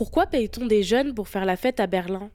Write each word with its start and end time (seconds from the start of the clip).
Pourquoi 0.00 0.24
paye-t-on 0.24 0.64
des 0.64 0.82
jeunes 0.82 1.12
pour 1.12 1.28
faire 1.28 1.44
la 1.44 1.58
fête 1.58 1.78
à 1.78 1.86
Berlin? 1.86 2.30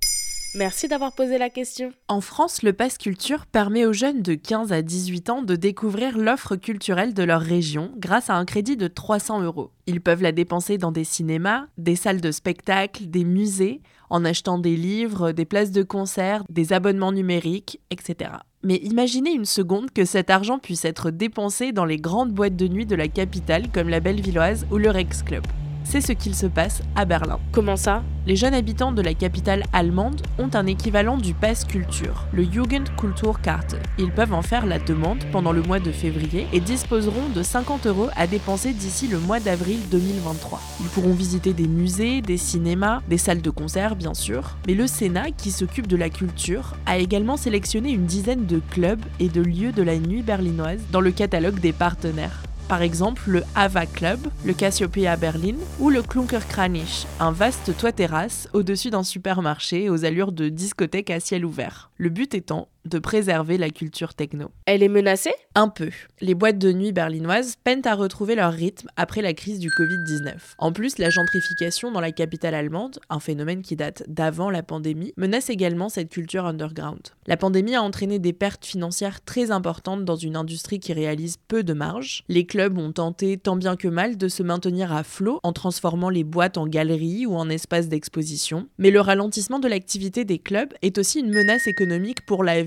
Merci 0.53 0.87
d'avoir 0.87 1.15
posé 1.15 1.39
la 1.39 1.49
question. 1.49 1.91
En 2.07 2.21
France, 2.21 2.61
le 2.61 2.73
Pass 2.73 2.99
Culture 2.99 3.47
permet 3.47 3.87
aux 3.87 3.91
jeunes 3.91 4.21
de 4.21 4.35
15 4.35 4.71
à 4.71 4.83
18 4.83 5.31
ans 5.31 5.41
de 5.41 5.55
découvrir 5.55 6.15
l'offre 6.15 6.57
culturelle 6.57 7.15
de 7.15 7.23
leur 7.23 7.41
région 7.41 7.91
grâce 7.97 8.29
à 8.29 8.35
un 8.35 8.45
crédit 8.45 8.77
de 8.77 8.87
300 8.87 9.41
euros. 9.41 9.71
Ils 9.87 9.99
peuvent 9.99 10.21
la 10.21 10.31
dépenser 10.31 10.77
dans 10.77 10.91
des 10.91 11.05
cinémas, 11.05 11.65
des 11.79 11.95
salles 11.95 12.21
de 12.21 12.31
spectacle, 12.31 13.07
des 13.07 13.23
musées, 13.23 13.81
en 14.11 14.25
achetant 14.25 14.59
des 14.59 14.75
livres, 14.75 15.31
des 15.31 15.45
places 15.45 15.71
de 15.71 15.81
concert, 15.81 16.43
des 16.49 16.71
abonnements 16.71 17.13
numériques, 17.13 17.79
etc. 17.89 18.29
Mais 18.61 18.75
imaginez 18.75 19.31
une 19.31 19.45
seconde 19.45 19.89
que 19.89 20.05
cet 20.05 20.29
argent 20.29 20.59
puisse 20.59 20.85
être 20.85 21.09
dépensé 21.09 21.71
dans 21.71 21.85
les 21.85 21.97
grandes 21.97 22.31
boîtes 22.31 22.55
de 22.55 22.67
nuit 22.67 22.85
de 22.85 22.95
la 22.95 23.07
capitale 23.07 23.71
comme 23.71 23.89
la 23.89 24.01
Bellevilloise 24.01 24.67
ou 24.69 24.77
le 24.77 24.91
Rex 24.91 25.23
Club 25.23 25.41
c'est 25.85 26.01
ce 26.01 26.11
qu'il 26.11 26.35
se 26.35 26.47
passe 26.47 26.81
à 26.95 27.05
Berlin. 27.05 27.39
Comment 27.51 27.77
ça? 27.77 28.03
Les 28.27 28.35
jeunes 28.35 28.55
habitants 28.55 28.91
de 28.91 29.03
la 29.03 29.13
capitale 29.13 29.63
allemande 29.71 30.21
ont 30.39 30.49
un 30.55 30.65
équivalent 30.65 31.17
du 31.17 31.35
Pass 31.35 31.63
Culture, 31.63 32.25
le 32.33 32.43
Jugendkulturkarte. 32.43 33.75
Ils 33.99 34.11
peuvent 34.11 34.33
en 34.33 34.41
faire 34.41 34.65
la 34.65 34.79
demande 34.79 35.23
pendant 35.31 35.51
le 35.51 35.61
mois 35.61 35.79
de 35.79 35.91
février 35.91 36.47
et 36.51 36.59
disposeront 36.59 37.29
de 37.35 37.43
50 37.43 37.85
euros 37.85 38.09
à 38.15 38.25
dépenser 38.25 38.73
d'ici 38.73 39.07
le 39.07 39.19
mois 39.19 39.39
d'avril 39.39 39.77
2023. 39.91 40.59
Ils 40.81 40.87
pourront 40.87 41.13
visiter 41.13 41.53
des 41.53 41.67
musées, 41.67 42.21
des 42.21 42.37
cinémas, 42.37 43.01
des 43.07 43.19
salles 43.19 43.43
de 43.43 43.49
concert 43.51 43.95
bien 43.95 44.15
sûr, 44.15 44.57
mais 44.67 44.73
le 44.73 44.87
Sénat, 44.87 45.29
qui 45.31 45.51
s'occupe 45.51 45.87
de 45.87 45.95
la 45.95 46.09
culture, 46.09 46.75
a 46.87 46.97
également 46.97 47.37
sélectionné 47.37 47.91
une 47.91 48.07
dizaine 48.07 48.47
de 48.47 48.59
clubs 48.71 49.05
et 49.19 49.29
de 49.29 49.41
lieux 49.41 49.71
de 49.71 49.83
la 49.83 49.97
nuit 49.97 50.23
berlinoise 50.23 50.81
dans 50.91 51.01
le 51.01 51.11
catalogue 51.11 51.59
des 51.59 51.73
partenaires 51.73 52.41
par 52.67 52.81
exemple 52.81 53.23
le 53.27 53.43
Ava 53.55 53.85
Club, 53.85 54.19
le 54.43 54.53
Cassiopeia 54.53 55.15
Berlin 55.15 55.55
ou 55.79 55.89
le 55.89 56.01
Klunkerkranich, 56.01 57.05
un 57.19 57.31
vaste 57.31 57.77
toit-terrasse 57.77 58.49
au-dessus 58.53 58.89
d'un 58.89 59.03
supermarché 59.03 59.89
aux 59.89 60.05
allures 60.05 60.31
de 60.31 60.49
discothèque 60.49 61.09
à 61.09 61.19
ciel 61.19 61.45
ouvert. 61.45 61.91
Le 61.97 62.09
but 62.09 62.33
étant 62.33 62.67
de 62.85 62.99
préserver 62.99 63.57
la 63.57 63.69
culture 63.69 64.13
techno. 64.13 64.51
Elle 64.65 64.83
est 64.83 64.89
menacée? 64.89 65.33
Un 65.55 65.69
peu. 65.69 65.89
Les 66.21 66.35
boîtes 66.35 66.57
de 66.57 66.71
nuit 66.71 66.91
berlinoises 66.91 67.55
peinent 67.63 67.85
à 67.85 67.95
retrouver 67.95 68.35
leur 68.35 68.51
rythme 68.51 68.89
après 68.95 69.21
la 69.21 69.33
crise 69.33 69.59
du 69.59 69.69
Covid-19. 69.69 70.33
En 70.57 70.71
plus, 70.71 70.97
la 70.97 71.09
gentrification 71.09 71.91
dans 71.91 71.99
la 71.99 72.11
capitale 72.11 72.55
allemande, 72.55 72.99
un 73.09 73.19
phénomène 73.19 73.61
qui 73.61 73.75
date 73.75 74.03
d'avant 74.07 74.49
la 74.49 74.63
pandémie, 74.63 75.13
menace 75.17 75.49
également 75.49 75.89
cette 75.89 76.09
culture 76.09 76.45
underground. 76.45 77.01
La 77.27 77.37
pandémie 77.37 77.75
a 77.75 77.81
entraîné 77.81 78.19
des 78.19 78.33
pertes 78.33 78.65
financières 78.65 79.23
très 79.23 79.51
importantes 79.51 80.05
dans 80.05 80.15
une 80.15 80.35
industrie 80.35 80.79
qui 80.79 80.93
réalise 80.93 81.37
peu 81.47 81.63
de 81.63 81.73
marge. 81.73 82.23
Les 82.27 82.45
clubs 82.45 82.77
ont 82.77 82.91
tenté 82.91 83.37
tant 83.37 83.55
bien 83.55 83.75
que 83.75 83.87
mal 83.87 84.17
de 84.17 84.27
se 84.27 84.43
maintenir 84.43 84.93
à 84.93 85.03
flot 85.03 85.39
en 85.43 85.53
transformant 85.53 86.09
les 86.09 86.23
boîtes 86.23 86.57
en 86.57 86.67
galeries 86.67 87.25
ou 87.25 87.35
en 87.35 87.49
espaces 87.49 87.89
d'exposition. 87.89 88.67
Mais 88.77 88.91
le 88.91 89.01
ralentissement 89.01 89.59
de 89.59 89.67
l'activité 89.67 90.25
des 90.25 90.39
clubs 90.39 90.73
est 90.81 90.97
aussi 90.97 91.19
une 91.19 91.31
menace 91.31 91.67
économique 91.67 92.25
pour 92.25 92.43
la 92.43 92.61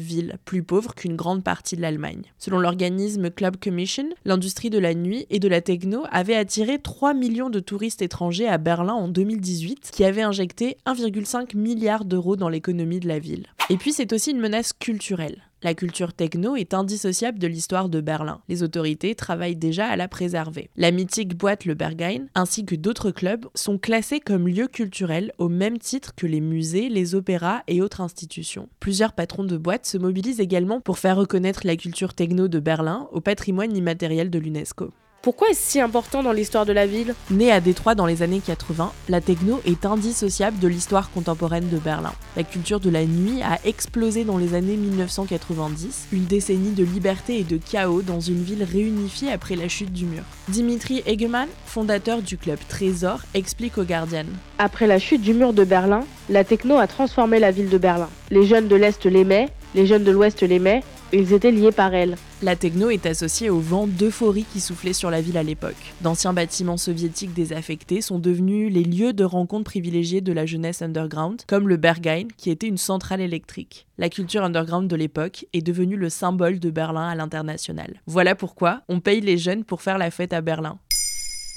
plus 0.45 0.63
pauvre 0.63 0.95
qu'une 0.95 1.17
grande 1.17 1.43
partie 1.43 1.77
de 1.77 1.83
l'Allemagne. 1.83 2.23
Selon 2.39 2.59
l'organisme 2.59 3.31
Club 3.31 3.57
Commission, 3.57 4.09
l'industrie 4.25 4.71
de 4.71 4.79
la 4.79 4.95
nuit 4.95 5.27
et 5.31 5.39
de 5.39 5.49
la 5.49 5.61
techno 5.61 6.05
avait 6.11 6.37
attiré 6.37 6.79
3 6.79 7.15
millions 7.15 7.51
de 7.51 7.61
touristes 7.61 8.03
étrangers 8.03 8.49
à 8.49 8.59
Berlin 8.59 8.95
en 8.95 9.09
2018, 9.09 9.91
qui 9.93 10.05
avait 10.05 10.23
injecté 10.23 10.77
1,5 10.87 11.57
milliard 11.57 12.05
d'euros 12.05 12.37
dans 12.37 12.49
l'économie 12.49 13.01
de 13.01 13.09
la 13.09 13.19
ville. 13.19 13.47
Et 13.71 13.77
puis 13.77 13.93
c'est 13.93 14.13
aussi 14.13 14.31
une 14.31 14.41
menace 14.41 14.73
culturelle. 14.73 15.43
La 15.61 15.75
culture 15.75 16.13
techno 16.13 16.55
est 16.55 16.73
indissociable 16.73 17.41
de 17.41 17.49
l'histoire 17.49 17.89
de 17.89 18.01
Berlin. 18.01 18.43
Les 18.49 18.63
autorités 18.63 19.17
travaillent 19.17 19.57
déjà 19.57 19.87
à 19.87 19.97
la 19.97 20.07
préserver. 20.07 20.71
La 20.77 20.93
mythique 20.93 21.37
boîte 21.37 21.65
Le 21.65 21.75
Berghain, 21.75 22.27
ainsi 22.37 22.65
que 22.65 22.77
d'autres 22.77 23.11
clubs, 23.11 23.47
sont 23.57 23.77
classés 23.77 24.21
comme 24.21 24.47
lieux 24.47 24.69
culturels 24.69 25.33
au 25.39 25.49
même 25.49 25.79
titre 25.79 26.15
que 26.15 26.29
les 26.29 26.41
musées, 26.41 26.89
les 26.89 27.17
opéras 27.17 27.63
et 27.67 27.83
autres 27.83 28.01
institutions. 28.01 28.69
Plusieurs 28.79 29.15
patrons 29.15 29.43
de 29.43 29.57
boîtes 29.57 29.87
se 29.87 29.99
mobilisent 29.99 30.39
également 30.39 30.81
pour 30.81 31.01
faire 31.01 31.17
reconnaître 31.17 31.63
la 31.65 31.75
culture 31.75 32.15
techno 32.15 32.47
de 32.47 32.61
Berlin 32.61 33.09
au 33.11 33.21
patrimoine 33.21 33.77
immatériel 33.77 34.31
de 34.31 34.39
l'UNESCO. 34.39 34.93
Pourquoi 35.21 35.49
est-ce 35.49 35.73
si 35.73 35.81
important 35.81 36.23
dans 36.23 36.31
l'histoire 36.31 36.65
de 36.65 36.73
la 36.73 36.87
ville? 36.87 37.13
Née 37.33 37.51
à 37.51 37.61
Détroit 37.61 37.97
dans 37.97 38.07
les 38.07 38.23
années 38.23 38.41
80, 38.41 38.93
la 39.09 39.21
techno 39.21 39.61
est 39.67 39.85
indissociable 39.85 40.61
de 40.61 40.69
l'histoire 40.69 41.11
contemporaine 41.11 41.69
de 41.69 41.79
Berlin. 41.79 42.13
La 42.37 42.45
culture 42.45 42.79
de 42.79 42.89
la 42.89 43.05
nuit 43.05 43.43
a 43.43 43.59
explosé 43.65 44.23
dans 44.23 44.39
les 44.39 44.55
années 44.55 44.77
1990, 44.77 46.07
une 46.13 46.25
décennie 46.27 46.71
de 46.71 46.85
liberté 46.85 47.41
et 47.41 47.43
de 47.43 47.57
chaos 47.57 48.03
dans 48.03 48.21
une 48.21 48.45
ville 48.45 48.63
réunifiée 48.63 49.33
après 49.33 49.57
la 49.57 49.67
chute 49.67 49.93
du 49.93 50.07
mur. 50.07 50.23
Dimitri 50.47 51.03
Egeman, 51.05 51.49
fondateur 51.67 52.23
du 52.23 52.39
club 52.39 52.61
Trésor, 52.69 53.23
explique 53.35 53.77
au 53.77 53.83
Guardian. 53.83 54.27
Après 54.59 54.87
la 54.87 55.01
chute 55.01 55.23
du 55.23 55.35
mur 55.35 55.53
de 55.53 55.65
Berlin, 55.65 56.05
la 56.29 56.45
techno 56.45 56.79
a 56.79 56.87
transformé 56.87 57.41
la 57.41 57.51
ville 57.51 57.71
de 57.71 57.79
Berlin. 57.79 58.09
Les 58.31 58.47
jeunes 58.47 58.69
de 58.69 58.77
l'Est 58.77 59.05
l'aimaient, 59.05 59.49
les 59.75 59.87
jeunes 59.87 60.05
de 60.05 60.13
l'Ouest 60.13 60.43
l'aimaient, 60.43 60.85
ils 61.13 61.33
étaient 61.33 61.51
liés 61.51 61.73
par 61.73 61.95
elle. 61.95 62.17
La 62.43 62.55
techno 62.55 62.91
est 62.91 63.07
associée 63.07 63.51
au 63.51 63.59
vent 63.59 63.87
d'euphorie 63.87 64.45
qui 64.53 64.61
soufflait 64.61 64.93
sur 64.93 65.11
la 65.11 65.21
ville 65.21 65.39
à 65.39 65.43
l'époque. 65.43 65.95
D'anciens 66.03 66.33
bâtiments 66.33 66.77
soviétiques 66.77 67.35
désaffectés 67.35 68.01
sont 68.01 68.19
devenus 68.19 68.73
les 68.73 68.85
lieux 68.85 69.13
de 69.13 69.25
rencontre 69.25 69.65
privilégiés 69.65 70.21
de 70.21 70.33
la 70.33 70.47
jeunesse 70.47 70.83
underground, 70.83 71.43
comme 71.47 71.69
le 71.69 71.77
Berghain, 71.77 72.29
qui 72.37 72.51
était 72.51 72.69
une 72.69 72.77
centrale 72.77 73.21
électrique. 73.21 73.87
La 73.97 74.09
culture 74.09 74.45
underground 74.45 74.89
de 74.89 74.97
l'époque 74.97 75.47
est 75.53 75.63
devenue 75.63 75.97
le 75.97 76.11
symbole 76.11 76.61
de 76.61 76.71
Berlin 76.71 77.09
à 77.09 77.15
l'international. 77.15 78.01
Voilà 78.07 78.35
pourquoi 78.35 78.83
on 78.89 79.01
paye 79.01 79.21
les 79.21 79.39
jeunes 79.39 79.65
pour 79.65 79.83
faire 79.83 79.99
la 79.99 80.11
fête 80.11 80.33
à 80.33 80.41
Berlin. 80.41 80.79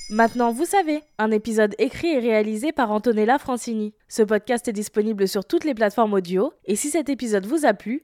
Maintenant, 0.09 0.51
vous 0.51 0.65
savez, 0.65 1.03
un 1.19 1.31
épisode 1.31 1.73
écrit 1.77 2.09
et 2.09 2.19
réalisé 2.19 2.73
par 2.73 2.91
Antonella 2.91 3.39
Francini. 3.39 3.93
Ce 4.09 4.21
podcast 4.21 4.67
est 4.67 4.73
disponible 4.73 5.25
sur 5.25 5.45
toutes 5.45 5.63
les 5.63 5.73
plateformes 5.73 6.13
audio, 6.13 6.51
et 6.65 6.75
si 6.75 6.89
cet 6.89 7.07
épisode 7.07 7.45
vous 7.45 7.65
a 7.65 7.73
plu, 7.73 8.03